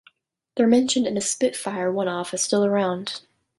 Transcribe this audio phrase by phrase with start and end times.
[0.55, 3.21] They're mentioned in a "Spitfire" one-off as still around.